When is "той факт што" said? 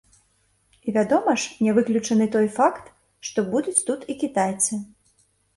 2.37-3.45